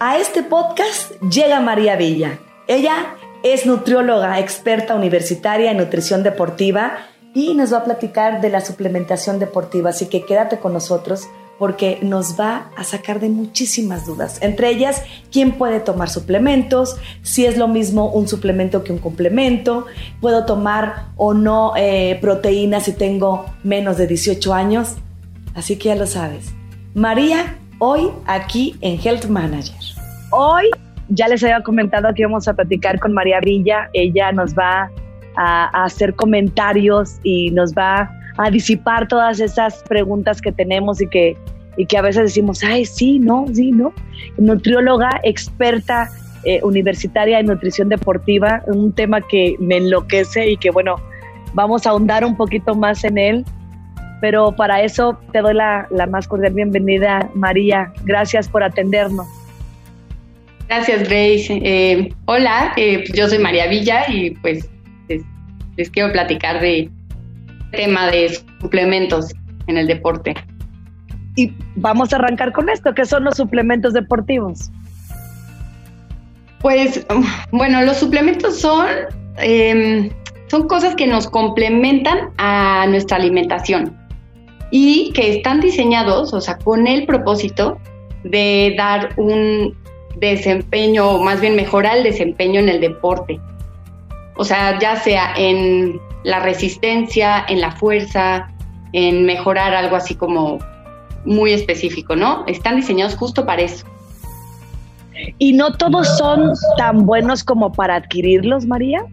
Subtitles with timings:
[0.00, 2.38] A este podcast llega María Villa.
[2.68, 6.98] Ella es nutrióloga, experta universitaria en nutrición deportiva
[7.34, 9.90] y nos va a platicar de la suplementación deportiva.
[9.90, 11.26] Así que quédate con nosotros
[11.58, 14.38] porque nos va a sacar de muchísimas dudas.
[14.40, 19.86] Entre ellas, quién puede tomar suplementos, si es lo mismo un suplemento que un complemento,
[20.20, 24.94] puedo tomar o no eh, proteínas si tengo menos de 18 años.
[25.56, 26.52] Así que ya lo sabes.
[26.94, 29.74] María, hoy aquí en Health Manager.
[30.30, 30.70] Hoy
[31.08, 33.88] ya les había comentado que íbamos a platicar con María Villa.
[33.92, 34.90] Ella nos va
[35.36, 41.36] a, hacer comentarios y nos va a disipar todas esas preguntas que tenemos y que,
[41.76, 43.92] y que a veces decimos, ay, sí, no, sí, no.
[44.36, 46.10] Nutrióloga, experta
[46.44, 50.96] eh, universitaria en nutrición deportiva, un tema que me enloquece y que, bueno,
[51.54, 53.44] vamos a ahondar un poquito más en él.
[54.20, 57.92] Pero para eso te doy la, la más cordial bienvenida, María.
[58.04, 59.26] Gracias por atendernos.
[60.68, 61.60] Gracias, Grace.
[61.64, 64.68] Eh, hola, eh, yo soy María Villa y pues
[65.08, 66.90] les, quiero platicar de
[67.72, 69.32] tema de suplementos
[69.66, 70.34] en el deporte.
[71.36, 74.70] Y vamos a arrancar con esto, ¿qué son los suplementos deportivos?
[76.60, 77.06] Pues
[77.50, 78.88] bueno, los suplementos son,
[79.38, 80.10] em,
[80.48, 83.96] son cosas que nos complementan a nuestra alimentación
[84.70, 87.78] y que están diseñados, o sea, con el propósito
[88.24, 89.74] de dar un,
[90.20, 93.40] desempeño, o más bien mejorar el desempeño en el deporte.
[94.36, 98.48] O sea, ya sea en la resistencia, en la fuerza,
[98.92, 100.58] en mejorar algo así como
[101.24, 102.44] muy específico, ¿no?
[102.46, 103.86] Están diseñados justo para eso.
[105.38, 109.04] ¿Y no todos son tan buenos como para adquirirlos, María?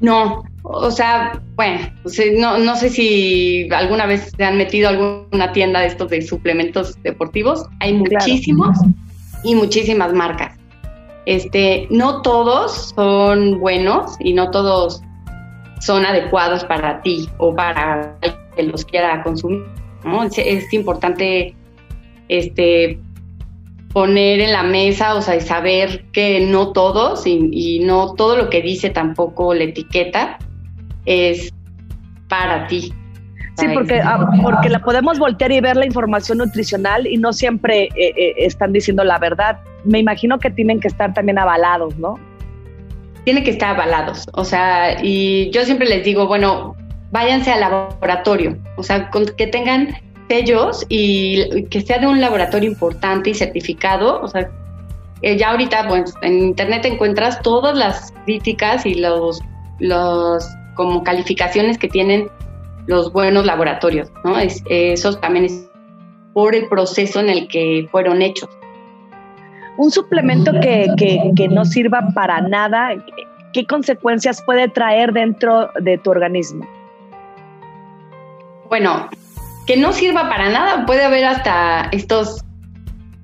[0.00, 1.88] No, o sea, bueno,
[2.36, 6.20] no, no sé si alguna vez se han metido a alguna tienda de estos de
[6.20, 7.64] suplementos deportivos.
[7.80, 8.76] Hay muchísimos
[9.44, 10.58] y muchísimas marcas.
[11.24, 15.02] Este, no todos son buenos y no todos
[15.80, 19.64] son adecuados para ti o para el que los quiera consumir.
[20.36, 21.54] Es, importante
[22.28, 23.00] este,
[23.94, 28.50] poner en la mesa, o sea, saber que no todos y, y, no todo lo
[28.50, 30.38] que dice tampoco la etiqueta
[31.08, 31.52] es
[32.28, 32.92] para ti.
[33.56, 37.84] Sí, porque, ah, porque la podemos voltear y ver la información nutricional y no siempre
[37.96, 39.58] eh, eh, están diciendo la verdad.
[39.84, 42.20] Me imagino que tienen que estar también avalados, ¿no?
[43.24, 44.28] Tienen que estar avalados.
[44.34, 46.76] O sea, y yo siempre les digo, bueno,
[47.10, 49.88] váyanse al laboratorio, o sea, que tengan
[50.28, 54.20] sellos y que sea de un laboratorio importante y certificado.
[54.20, 54.48] O sea,
[55.22, 59.40] eh, ya ahorita, pues, en internet encuentras todas las críticas y los,
[59.80, 60.46] los
[60.78, 62.30] como calificaciones que tienen
[62.86, 64.38] los buenos laboratorios, ¿no?
[64.38, 65.68] Es, eso también es
[66.32, 68.48] por el proceso en el que fueron hechos.
[69.76, 70.86] Un suplemento que,
[71.36, 72.90] que, no sirva para nada,
[73.52, 76.64] ¿qué consecuencias puede traer dentro de tu organismo?
[78.68, 79.08] Bueno,
[79.66, 82.44] que no sirva para nada, puede haber hasta estos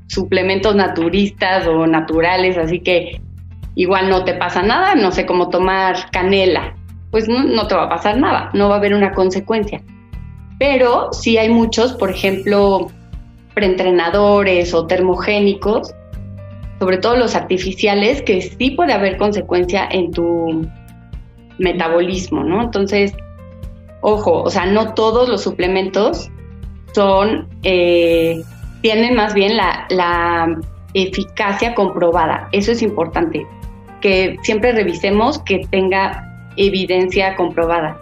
[0.08, 3.20] suplementos naturistas o naturales, así que
[3.76, 6.74] igual no te pasa nada, no sé cómo tomar canela,
[7.14, 9.80] pues no, te va a pasar nada, no va a haber una consecuencia.
[10.58, 12.88] Pero sí hay muchos, por ejemplo,
[13.54, 15.94] preentrenadores o termogénicos,
[16.80, 20.68] sobre todo los artificiales, que sí puede haber consecuencia en tu
[21.58, 22.60] metabolismo, ¿no?
[22.64, 23.14] Entonces,
[24.00, 26.32] ojo, o sea, no todos los suplementos
[26.96, 28.42] son, eh,
[28.82, 30.52] tienen más bien la, la
[30.94, 32.48] eficacia comprobada.
[32.50, 33.46] Eso es importante,
[34.00, 37.98] que siempre revisemos que tenga evidencia comprobada.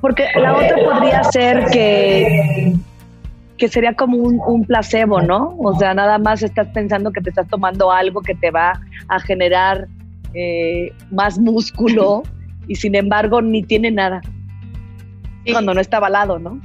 [0.00, 2.74] Porque la otra podría ser que,
[3.56, 5.54] que sería como un, placebo, ¿no?
[5.58, 9.20] O sea, nada más estás pensando que te estás tomando algo que te va a
[9.20, 9.86] generar
[10.34, 12.24] eh, más músculo
[12.66, 14.20] y sin embargo ni tiene nada.
[15.50, 16.60] Cuando no está avalado, ¿no?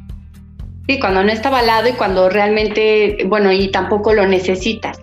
[0.88, 5.00] Sí, cuando no está avalado y cuando realmente, bueno, y tampoco lo necesitas.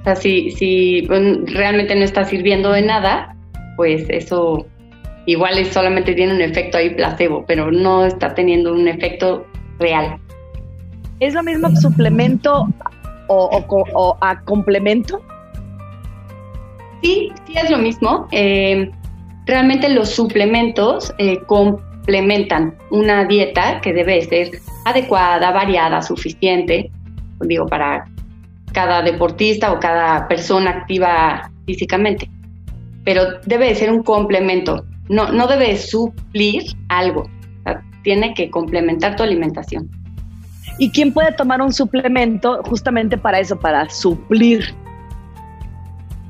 [0.00, 3.36] O sea, si, si realmente no está sirviendo de nada,
[3.76, 4.66] pues eso
[5.26, 9.46] igual es solamente tiene un efecto ahí placebo, pero no está teniendo un efecto
[9.78, 10.18] real.
[11.20, 12.68] ¿Es lo mismo suplemento
[13.28, 15.20] o, a complemento?
[17.02, 18.28] Sí, sí es lo mismo.
[18.32, 18.90] Eh,
[19.46, 24.50] realmente los suplementos eh, complementan una dieta que debe ser
[24.84, 26.90] adecuada, variada, suficiente,
[27.40, 28.04] digo, para
[28.72, 32.28] cada deportista o cada persona activa físicamente.
[33.04, 37.28] Pero debe de ser un complemento, no, no debe suplir algo,
[38.02, 39.90] tiene que complementar tu alimentación.
[40.78, 44.74] ¿Y quién puede tomar un suplemento justamente para eso, para suplir?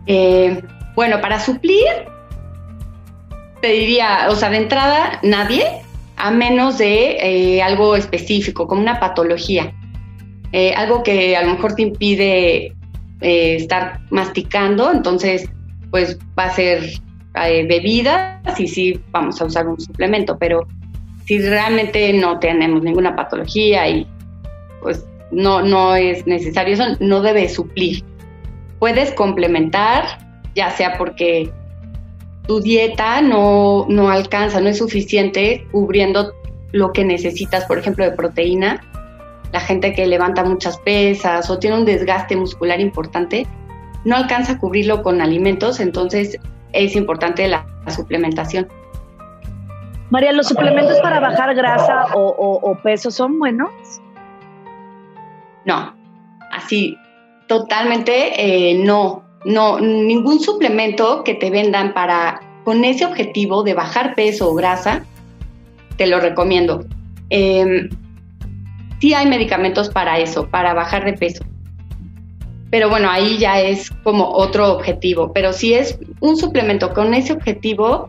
[0.07, 0.61] Eh,
[0.97, 1.87] bueno, para suplir,
[3.61, 5.65] te diría, o sea, de entrada, nadie,
[6.17, 9.73] a menos de eh, algo específico, como una patología.
[10.51, 12.75] Eh, algo que a lo mejor te impide
[13.21, 15.49] estar masticando, entonces,
[15.93, 17.01] pues va a ser
[17.35, 20.67] bebidas y sí vamos a usar un suplemento, pero
[21.25, 24.07] si realmente no tenemos ninguna patología y
[24.81, 28.05] pues no, no es necesario, eso no debe suplir.
[28.79, 30.05] Puedes complementar,
[30.55, 31.51] ya sea porque
[32.47, 36.33] tu dieta no, no alcanza, no es suficiente cubriendo
[36.73, 38.83] lo que necesitas, por ejemplo, de proteína.
[39.53, 43.47] La gente que levanta muchas pesas o tiene un desgaste muscular importante,
[44.05, 46.39] no alcanza a cubrirlo con alimentos, entonces
[46.73, 48.69] es importante la suplementación.
[50.13, 53.71] María, ¿los suplementos para bajar grasa o, peso son buenos?
[55.65, 55.95] No,
[56.51, 56.99] así,
[57.49, 59.25] totalmente eh, no.
[59.47, 65.03] No, ningún suplemento que te vendan para con ese objetivo de bajar peso o grasa,
[65.97, 66.85] te lo recomiendo.
[67.31, 67.89] Eh,
[69.01, 71.43] sí hay medicamentos para eso, para bajar de peso.
[72.73, 75.31] Pero bueno, ahí ya es como otro objetivo.
[75.35, 78.09] Pero si es un suplemento con ese objetivo,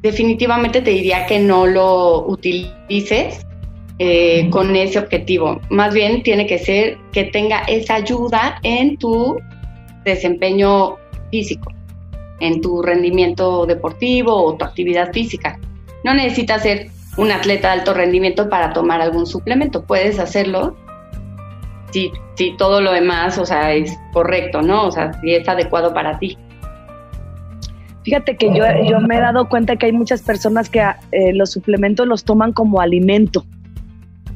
[0.00, 3.46] definitivamente te diría que no lo utilices
[3.98, 5.60] eh, con ese objetivo.
[5.68, 9.36] Más bien tiene que ser que tenga esa ayuda en tu
[10.06, 10.96] desempeño
[11.30, 11.70] físico,
[12.40, 15.60] en tu rendimiento deportivo o tu actividad física.
[16.02, 16.88] No necesitas ser
[17.18, 19.84] un atleta de alto rendimiento para tomar algún suplemento.
[19.84, 20.74] Puedes hacerlo
[21.94, 24.88] si, si todo lo demás, o sea, es correcto, ¿no?
[24.88, 26.36] O sea, si es adecuado para ti.
[28.02, 30.80] Fíjate que yo, yo me he dado cuenta que hay muchas personas que
[31.12, 33.46] eh, los suplementos los toman como alimento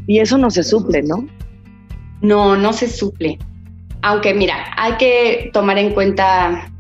[0.07, 1.27] y eso no se suple, ¿no?
[2.23, 3.39] No, no se suple.
[4.03, 6.71] Aunque mira, hay que tomar en cuenta,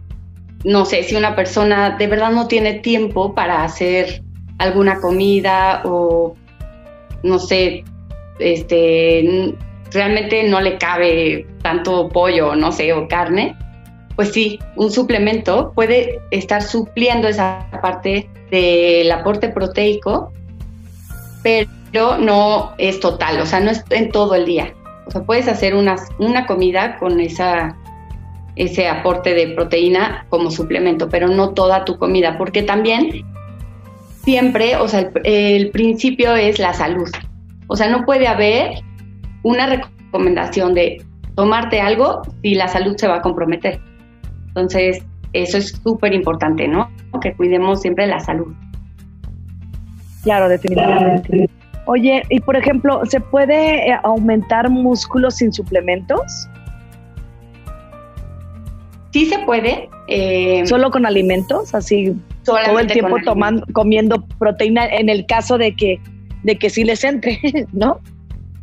[0.64, 4.22] no sé, si una persona de verdad no tiene tiempo para hacer
[4.58, 6.36] alguna comida o,
[7.24, 7.84] no sé,
[8.38, 9.56] este,
[9.92, 13.56] realmente no le cabe tanto pollo, no sé, o carne,
[14.18, 20.32] pues sí, un suplemento puede estar supliendo esa parte del aporte proteico,
[21.44, 24.74] pero no es total, o sea, no es en todo el día.
[25.06, 27.76] O sea, puedes hacer una, una comida con esa,
[28.56, 33.24] ese aporte de proteína como suplemento, pero no toda tu comida, porque también
[34.24, 37.08] siempre, o sea, el, el principio es la salud.
[37.68, 38.82] O sea, no puede haber
[39.42, 41.02] una recomendación de
[41.34, 43.80] tomarte algo si la salud se va a comprometer.
[44.48, 46.90] Entonces, eso es súper importante, ¿no?
[47.20, 48.52] Que cuidemos siempre la salud.
[50.22, 51.48] Claro, definitivamente.
[51.86, 56.48] Oye, y por ejemplo, ¿se puede eh, aumentar músculos sin suplementos?
[59.12, 59.88] Sí se puede.
[60.06, 61.74] Eh, ¿Solo con alimentos?
[61.74, 62.14] Así
[62.44, 66.00] todo el tiempo tomando, comiendo proteína en el caso de que,
[66.42, 67.38] de que sí les entre,
[67.72, 68.00] ¿no?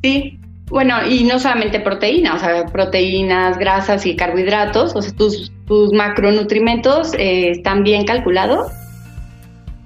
[0.04, 0.40] Sí,
[0.70, 5.94] bueno, y no solamente proteína, o sea, proteínas, grasas y carbohidratos, o sea, tus, tus
[5.94, 8.72] macronutrimentos eh, están bien calculados.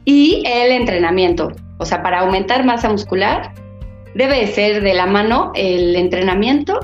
[0.06, 3.54] Y el entrenamiento, o sea, para aumentar masa muscular,
[4.16, 6.80] debe ser de la mano el entrenamiento,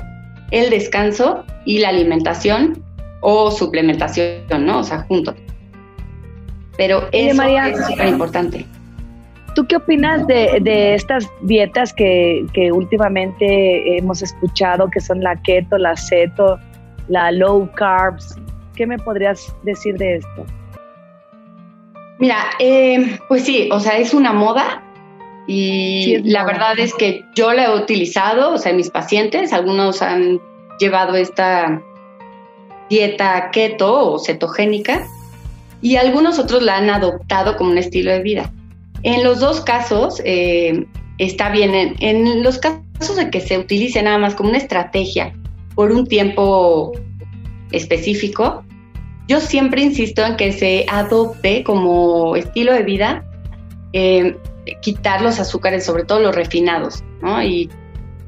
[0.50, 2.84] el descanso y la alimentación
[3.22, 4.80] o suplementación, ¿no?
[4.80, 5.34] O sea, juntos.
[6.76, 8.66] Pero eso es súper importante.
[9.56, 15.96] ¿Tú qué opinas de, estas dietas que, últimamente hemos escuchado, que son la keto, la
[15.96, 16.58] ceto,
[17.08, 18.36] la low carbs?
[18.74, 20.44] ¿Qué me podrías decir de esto?
[22.18, 24.82] Mira, eh, pues sí, o sea, es una moda
[25.46, 30.38] y la verdad es que yo la he utilizado, o sea, mis pacientes, algunos han
[30.78, 31.80] llevado esta
[32.90, 35.06] dieta keto o cetogénica
[35.80, 38.52] y algunos otros la han adoptado como un estilo de vida.
[39.06, 40.84] En los dos casos eh,
[41.18, 41.94] está bien.
[42.00, 45.32] En, los casos de que se utilice nada más como una estrategia
[45.76, 46.90] por un tiempo
[47.70, 48.64] específico,
[49.28, 53.24] yo siempre insisto en que se adopte como estilo de vida
[53.92, 54.36] eh,
[54.82, 57.40] quitar los azúcares, sobre todo los refinados, ¿no?
[57.40, 57.70] Y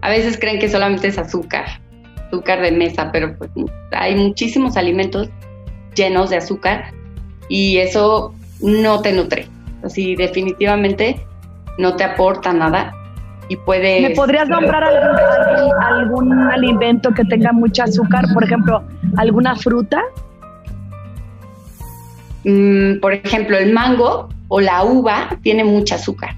[0.01, 1.83] a veces creen que solamente es azúcar,
[2.29, 3.51] azúcar de mesa, pero pues
[3.91, 5.29] hay muchísimos alimentos
[5.97, 6.95] llenos de azúcar
[7.49, 9.49] y eso no te nutre.
[9.83, 11.25] Así definitivamente
[11.79, 12.93] no te aporta nada
[13.49, 14.03] y puede...
[14.03, 14.85] ¿Me podrías nombrar
[15.81, 18.25] algún, alimento que tenga mucho azúcar?
[18.35, 18.83] Por ejemplo,
[19.17, 20.03] ¿alguna fruta?
[22.45, 26.35] Mm, por ejemplo, el mango o la uva tiene mucha azúcar.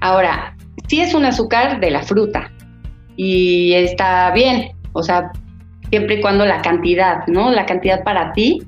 [0.00, 0.56] Ahora,
[0.88, 2.50] sí es un azúcar de la fruta
[3.16, 5.30] y está bien, o sea,
[5.90, 7.50] siempre y cuando la cantidad, ¿no?
[7.50, 8.62] La cantidad para ti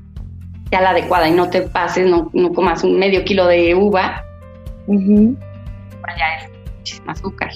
[0.71, 4.25] sea la adecuada y no te pases, no, no comas un medio kilo de uva,
[4.89, 7.51] ya es muchísimo azúcar.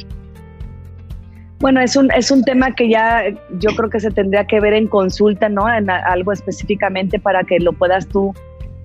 [1.60, 3.24] Bueno, es un, es un tema que ya
[3.58, 5.72] yo creo que se tendría que ver en consulta, ¿no?
[5.72, 8.32] En algo específicamente para que lo puedas tú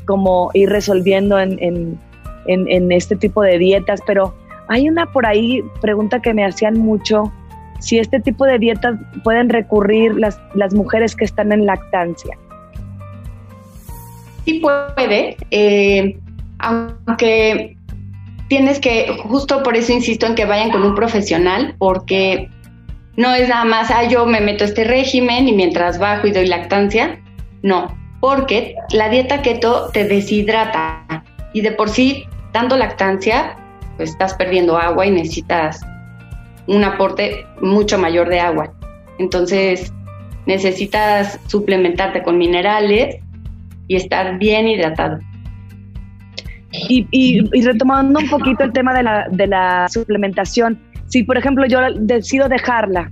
[0.05, 1.99] como ir resolviendo en, en,
[2.47, 4.01] en, este tipo de dietas.
[4.07, 4.33] Pero
[4.69, 7.31] hay una por ahí pregunta que me hacían mucho,
[7.79, 12.37] si este tipo de dietas pueden recurrir las, las mujeres que están en lactancia.
[14.45, 16.17] Sí puede, eh,
[16.59, 17.77] aunque
[18.49, 22.49] tienes que, justo por eso insisto en que vayan con un profesional, porque
[23.15, 26.47] no es nada más, ah, yo me meto este régimen y mientras bajo y doy
[26.47, 27.19] lactancia.
[27.61, 31.23] No, porque la dieta keto te deshidrata
[31.53, 33.55] y de por sí, dando lactancia,
[33.97, 35.81] pues estás perdiendo agua y necesitas
[36.67, 38.73] un aporte mucho mayor de agua.
[39.19, 39.93] Entonces,
[40.45, 43.22] necesitas suplementarte con minerales
[43.93, 45.19] y estar bien hidratado.
[46.71, 51.67] Y, y, retomando un poquito el tema de la, de la suplementación, si, por ejemplo,
[51.67, 53.11] yo decido dejarla,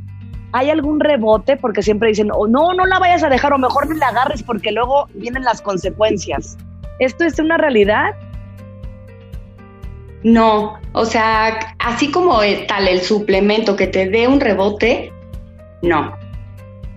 [0.51, 1.57] ¿hay algún rebote?
[1.57, 4.41] Porque siempre dicen, oh, no, no la vayas a dejar o mejor no la agarres
[4.41, 6.57] porque luego vienen las consecuencias.
[6.97, 8.15] ¿Esto es una realidad?
[10.23, 15.13] No, o sea, así como tal el suplemento que te dé un rebote,
[15.83, 16.15] no.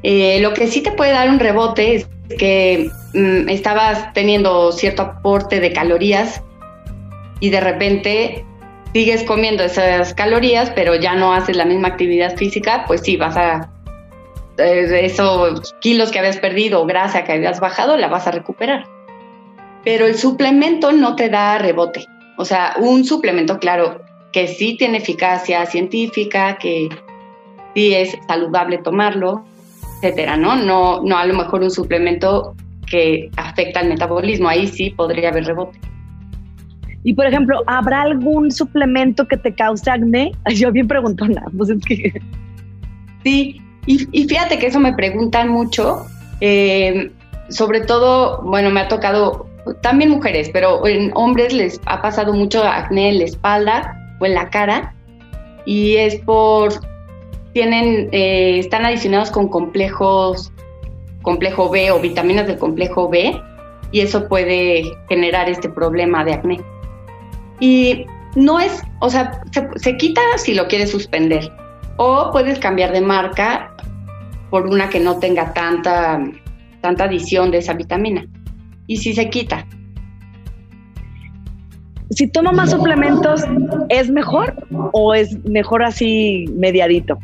[0.02, 5.02] Eh, lo que sí te puede dar un rebote es que mm, estabas teniendo cierto
[5.02, 6.42] aporte de calorías
[7.40, 8.44] y de repente
[8.92, 13.36] sigues comiendo esas calorías, pero ya no haces la misma actividad física, pues sí, vas
[13.36, 13.70] a,
[14.58, 18.86] eh, esos kilos que habías perdido o grasa que habías bajado, la vas a recuperar.
[19.84, 22.06] Pero el suplemento no te da rebote.
[22.38, 24.00] O sea, un suplemento, claro,
[24.32, 26.88] que sí tiene eficacia científica, que
[27.74, 29.44] sí es saludable tomarlo,
[30.04, 30.56] etcétera, ¿no?
[30.56, 32.54] No, no a lo mejor un suplemento
[32.86, 35.78] que afecta al metabolismo, ahí sí podría haber rebote.
[37.02, 40.32] Y por ejemplo, ¿habrá algún suplemento que te cause acné?
[40.54, 42.20] Yo bien preguntona, pues es que...
[43.22, 46.06] Sí, y, fíjate que eso me preguntan mucho,
[46.40, 47.10] eh,
[47.48, 49.46] sobre todo, bueno, me ha tocado
[49.80, 54.34] también mujeres, pero en hombres les ha pasado mucho acné en la espalda o en
[54.34, 54.94] la cara,
[55.64, 56.72] y es por,
[57.54, 60.52] tienen, eh, están adicionados con complejos,
[61.22, 63.40] complejo B o vitaminas del complejo B,
[63.92, 66.60] y eso puede generar este problema de acné.
[67.60, 69.40] Y no es, o sea,
[69.76, 71.50] se, quita si lo quieres suspender.
[71.96, 73.72] O puedes cambiar de marca
[74.50, 76.20] por una que no tenga tanta,
[76.80, 78.26] tanta adición de esa vitamina.
[78.88, 79.64] Y si se quita.
[82.10, 83.44] Si toma más suplementos,
[83.90, 84.54] ¿es mejor
[84.92, 87.16] o es mejor así mediadito?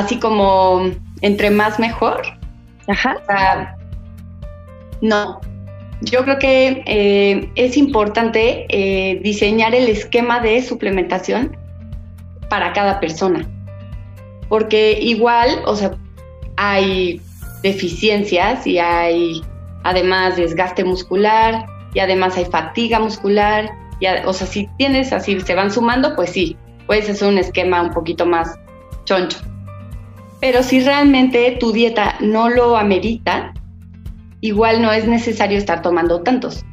[0.00, 0.90] Así como
[1.20, 2.22] entre más mejor.
[2.88, 3.76] Ajá.
[5.02, 5.38] no,
[6.00, 11.56] yo creo que eh, es importante eh, diseñar el esquema de suplementación
[12.48, 13.46] para cada persona,
[14.48, 15.92] porque igual, o sea,
[16.56, 17.20] hay
[17.62, 19.42] deficiencias y hay
[19.84, 25.54] además desgaste muscular y además hay fatiga muscular, y, o sea, si tienes así, se
[25.54, 28.58] van sumando, pues sí, puedes hacer un esquema un poquito más
[29.04, 29.49] choncho.
[30.40, 33.52] Pero si realmente tu dieta no lo amerita,
[34.40, 36.64] igual no es necesario estar tomando tantos.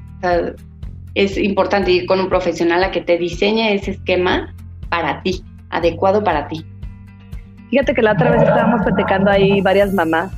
[1.15, 4.53] es importante ir con un profesional a que te diseñe ese esquema
[4.89, 6.63] para ti, adecuado para ti.
[7.69, 10.31] Fíjate que la otra vez estábamos platicando ahí varias mamás,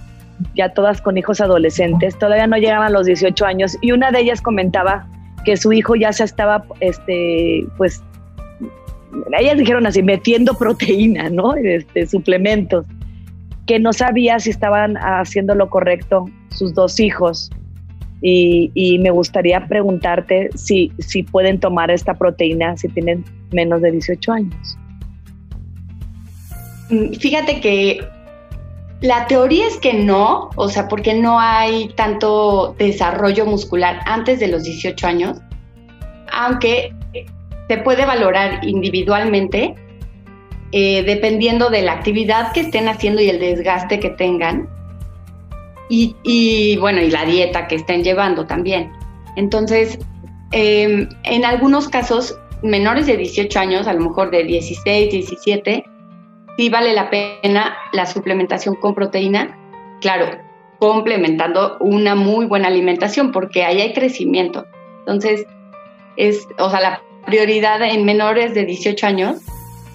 [0.55, 4.21] ya todas con hijos adolescentes, todavía no llegaban a los 18 años, y una de
[4.21, 5.05] ellas comentaba
[5.43, 8.01] que su hijo ya se estaba, este, pues,
[9.37, 11.55] ellas dijeron así, metiendo proteína, ¿no?
[11.55, 12.85] Este, suplementos
[13.69, 17.51] que no sabía si estaban haciendo lo correcto sus dos hijos.
[18.19, 24.31] Y, me gustaría preguntarte si, si pueden tomar esta proteína si tienen menos de 18
[24.31, 24.77] años.
[26.89, 28.03] Mm, fíjate que
[29.01, 34.47] la teoría es que no, o sea, porque no hay tanto desarrollo muscular antes de
[34.47, 35.37] los 18 años,
[36.33, 36.91] aunque
[37.67, 39.75] se puede valorar individualmente
[40.71, 44.69] eh, dependiendo de la actividad que estén haciendo y el desgaste que tengan.
[45.91, 48.91] Y, bueno, y la dieta que estén llevando también.
[49.35, 49.97] Entonces,
[50.51, 55.83] em, en algunos casos, menores de 18 años, a lo mejor de 16, 17,
[56.57, 59.57] sí vale la pena la suplementación con proteína.
[59.99, 60.27] Claro,
[60.77, 64.67] complementando una muy buena alimentación, porque ahí hay crecimiento.
[64.99, 65.47] Entonces,
[66.17, 69.41] es, o sea, la prioridad en menores de 18 años,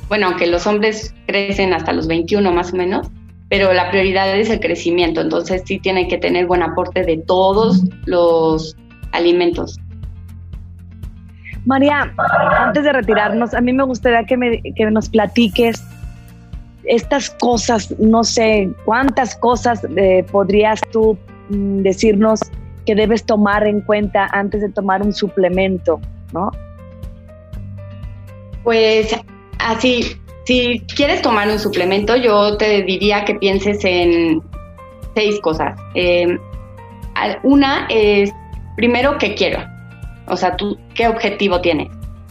[0.09, 3.09] bueno, aunque los hombres crecen hasta los 21 más o menos,
[3.49, 7.83] pero la prioridad es el crecimiento, entonces sí tienen que tener buen aporte de todos
[8.07, 8.77] los
[9.13, 9.79] alimentos.
[11.65, 12.13] María,
[12.59, 15.83] antes de retirarnos, a mí me gustaría que, me, que nos platiques
[16.85, 21.17] estas cosas, no sé cuántas cosas eh, podrías tú
[21.49, 22.41] mm, decirnos
[22.85, 26.01] que debes tomar en cuenta antes de tomar un suplemento,
[26.33, 26.51] ¿no?
[28.63, 29.17] Pues
[29.65, 30.17] así,
[30.47, 34.43] si quieres tomar un suplemento, yo te diría que pienses en
[35.15, 35.79] seis cosas.
[35.95, 36.39] Em,
[37.43, 38.33] una es,
[38.77, 39.61] primero, ¿qué quiero?
[40.29, 41.89] O sea, tú, ¿qué objetivo tienes?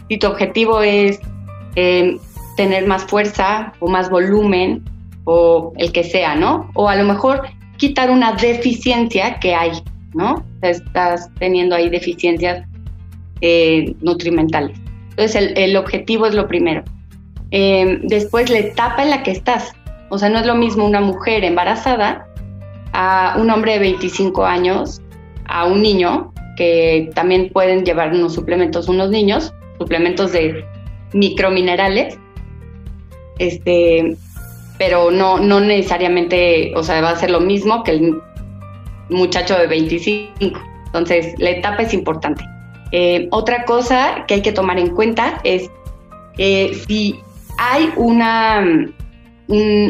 [0.08, 1.20] Si tu objetivo es
[1.76, 2.18] em,
[2.56, 4.84] tener más fuerza o más volumen
[5.24, 6.70] o el que sea, ¿no?
[6.74, 7.42] O a lo mejor
[7.78, 9.72] quitar una deficiencia que hay,
[10.12, 10.44] ¿no?
[10.62, 12.66] Estás teniendo ahí deficiencias
[13.40, 14.78] eh, nutrimentales.
[15.10, 16.82] Entonces el, objetivo es lo primero.
[17.56, 19.72] Em, después la etapa en la que estás.
[20.08, 22.26] O sea, no es lo mismo una mujer embarazada
[22.92, 25.00] a un hombre de 25 años,
[25.46, 30.64] a un niño, que también pueden llevar unos suplementos unos niños, suplementos de
[31.12, 32.18] microminerales,
[33.38, 34.16] este,
[34.76, 38.20] pero no, no necesariamente, o sea, va a ser lo mismo que el
[39.10, 40.60] muchacho de 25.
[40.86, 42.42] Entonces, la etapa es importante.
[42.90, 45.70] Eh, otra cosa que hay que tomar en cuenta es
[46.36, 47.22] eh, si
[47.58, 48.64] hay una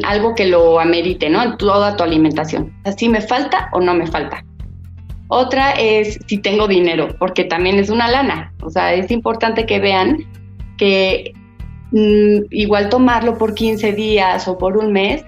[0.05, 1.43] algo que lo amerite, ¿no?
[1.43, 2.73] En toda tu alimentación.
[2.97, 4.45] si me falta o no me falta.
[5.29, 8.53] Otra es si tengo dinero, porque también es una lana.
[8.63, 10.25] O sea, es importante que vean
[10.77, 11.33] que
[11.95, 15.25] Mm, igual tomarlo por 15 días o por un mes,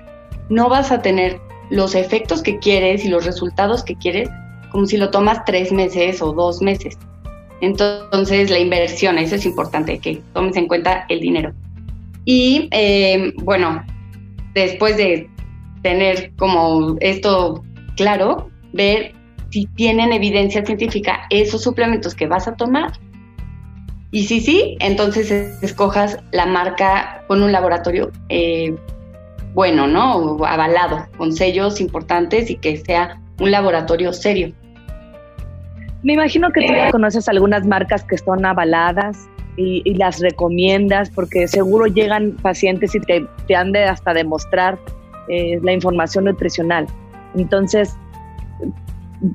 [0.49, 1.40] no vas a tener
[1.71, 4.28] los efectos que quieres y los resultados que quieres
[4.73, 6.99] como si lo tomas tres meses o dos meses.
[7.61, 11.53] Entonces, la inversión, eso es importante, que tomes en cuenta el dinero.
[12.27, 13.83] Y em, bueno,
[14.53, 15.31] después de
[15.83, 17.65] tener como esto
[17.97, 19.15] claro, ver
[19.49, 22.93] si tienen evidencia científica esos suplementos que vas a tomar
[24.11, 25.31] y si sí, entonces
[25.62, 28.75] escojas la marca con un laboratorio eh,
[29.53, 30.45] bueno, ¿no?
[30.45, 34.53] avalado, con sellos importantes y que sea un laboratorio serio.
[36.03, 41.49] Me imagino que tú ya conoces algunas marcas que son avaladas y, las recomiendas porque
[41.49, 44.79] seguro llegan pacientes y te, te han de hasta demostrar
[45.29, 46.87] eh, la información nutricional.
[47.37, 47.97] Entonces,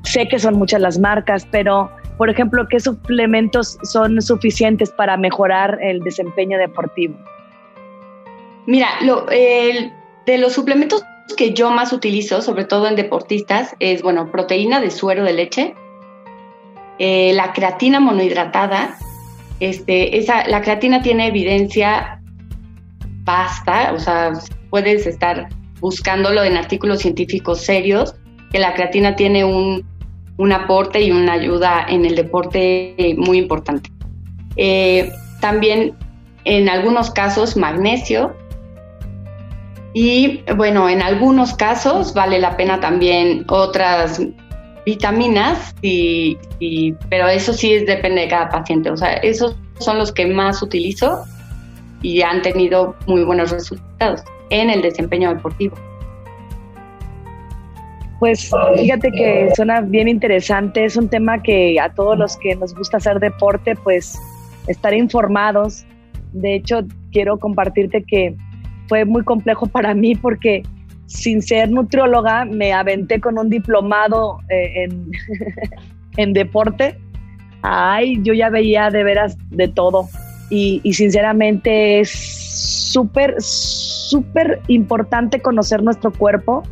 [0.04, 5.78] sé que son muchas las marcas, pero por ejemplo, ¿qué suplementos son suficientes para mejorar
[5.82, 7.16] el desempeño deportivo?
[8.66, 8.88] Mira,
[10.26, 11.02] de los suplementos
[11.36, 15.74] que yo más utilizo, sobre todo en deportistas, es, bueno, proteína de suero de leche,
[16.98, 18.96] eh, la creatina monohidratada.
[19.62, 22.20] Este, la creatina tiene evidencia
[23.24, 24.32] vasta, o sea,
[24.70, 25.48] puedes estar
[25.80, 28.14] buscándolo en artículos científicos serios,
[28.50, 29.84] que la creatina tiene un
[30.42, 33.90] un aporte y una ayuda en el deporte muy importante.
[34.56, 35.94] Eh, también
[36.44, 38.34] en algunos casos magnesio
[39.94, 44.20] y bueno, en algunos casos vale la pena también otras
[44.84, 46.36] vitaminas, y,
[47.08, 48.90] pero eso sí es, depende de cada paciente.
[48.90, 51.24] O sea, esos son los que más utilizo
[52.02, 55.76] y han tenido muy buenos resultados en el desempeño deportivo.
[58.18, 62.72] Pues fíjate que suena bien interesante, es un tema que a todos los que nos
[62.72, 64.16] gusta hacer deporte, pues
[64.68, 65.84] estar informados.
[66.32, 68.36] De hecho, quiero compartirte que
[68.88, 70.62] fue muy complejo para mí porque
[71.12, 75.10] sin ser nutrióloga me aventé con un diplomado eh, en,
[76.16, 76.98] en deporte.
[77.62, 80.08] Ay, yo ya veía de veras de todo
[80.50, 86.62] y, y sinceramente es súper, súper importante conocer nuestro cuerpo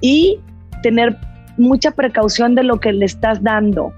[0.00, 0.40] y
[0.82, 1.16] tener
[1.56, 3.92] mucha precaución de lo que le estás dando.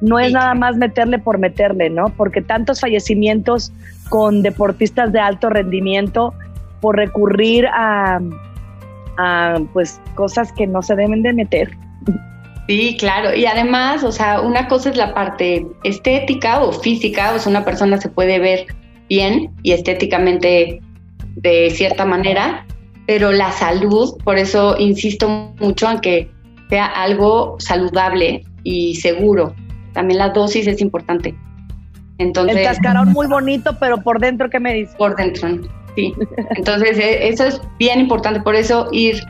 [0.00, 2.06] No es nada más meterle por meterle, ¿no?
[2.16, 3.72] Porque tantos fallecimientos
[4.08, 6.34] con deportistas de alto rendimiento
[6.80, 8.20] por recurrir a,
[9.18, 11.70] a pues cosas que no se deben de meter.
[12.66, 13.34] Sí, claro.
[13.34, 17.64] Y además, o sea, una cosa es la parte estética o física, o sea, una
[17.64, 18.66] persona se puede ver
[19.08, 20.80] bien y estéticamente
[21.36, 22.64] de cierta manera,
[23.06, 26.30] pero la salud, por eso insisto mucho en que
[26.70, 29.54] sea algo saludable y seguro.
[29.92, 31.34] También la dosis es importante.
[32.18, 34.94] Entonces, el cascarón muy bonito, pero por dentro, ¿qué me dices?
[34.96, 35.48] Por dentro,
[35.94, 36.14] sí.
[36.56, 38.40] Entonces, e, eso es bien importante.
[38.40, 39.20] Por eso ir,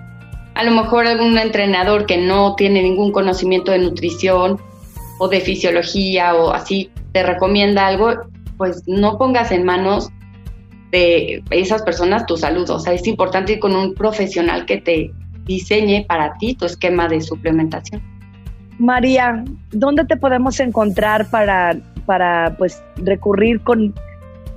[0.55, 4.59] a lo mejor algún entrenador que no tiene ningún conocimiento de nutrición
[5.19, 8.13] o de fisiología o así, te recomienda algo,
[8.57, 10.11] pues no pongas en manos
[10.91, 12.69] de esas personas tu salud.
[12.71, 15.11] O sea, es importante ir con un profesional que te
[15.45, 18.03] diseñe para ti tu esquema de suplementación.
[18.79, 23.95] María, ¿dónde te podemos encontrar para, para pues, recurrir con,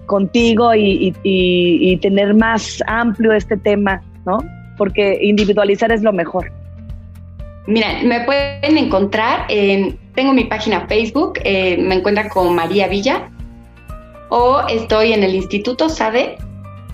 [0.08, 4.39] contigo y, y, tener más amplio este tema, ¿no?
[4.78, 6.52] Porque individualizar es lo mejor.
[7.67, 13.30] Mira, me pueden encontrar en, tengo mi página Facebook, eh, me encuentran con María Villa,
[14.30, 16.38] o estoy en el Instituto SADE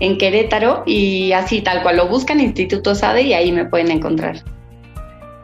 [0.00, 4.42] en Querétaro y así tal cual lo buscan Instituto SADE y ahí me pueden encontrar.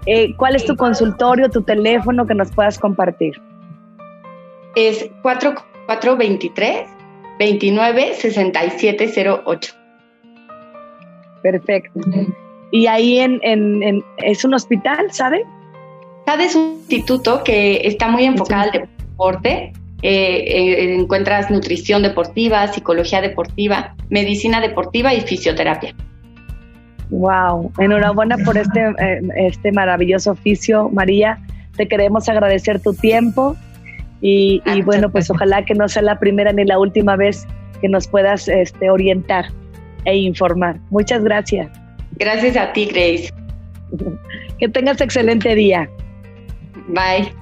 [0.06, 3.40] Eh, ¿Cuál es tu consultorio, tu teléfono que nos puedas compartir?
[4.74, 6.99] Es 4423
[7.40, 9.74] 29 6708.
[11.42, 12.00] Perfecto.
[12.70, 15.42] Y ahí en, en, es un hospital, ¿sabe?
[16.26, 19.72] SADE es un instituto que está muy enfocado al deporte.
[20.02, 25.94] Eh, eh, encuentras nutrición deportiva, psicología deportiva, medicina deportiva y fisioterapia.
[27.08, 31.38] Wow, enhorabuena por este, eh, este maravilloso oficio, María.
[31.76, 33.56] Te queremos agradecer tu tiempo
[34.20, 37.46] y, y, bueno, pues ojalá que no sea la primera ni la última vez
[37.80, 39.46] que nos puedas este, orientar
[40.04, 40.78] e informar.
[40.90, 41.70] Muchas gracias.
[42.18, 43.32] Gracias a ti, Grace.
[44.58, 45.88] Que tengas excelente día.
[46.88, 47.32] Bye.